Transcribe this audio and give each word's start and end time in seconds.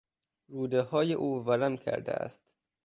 رودههای 0.47 1.13
او 1.13 1.45
ورم 1.45 1.77
کرده 1.77 2.11
است. 2.11 2.43